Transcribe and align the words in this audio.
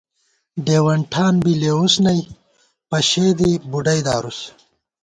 ڈېوَن 0.65 0.99
ٹھان 1.11 1.33
بی 1.43 1.53
لېوُس 1.61 1.95
نئ 2.05 2.19
پشېدی 2.89 3.51
بُڈئی 3.71 4.01
دارُس 4.05 4.39